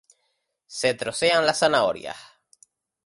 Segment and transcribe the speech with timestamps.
[0.65, 2.17] Se trocean las zanahorias.